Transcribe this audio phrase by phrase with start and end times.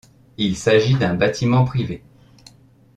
[0.37, 2.01] Il s'agit d'un bâtiment privé.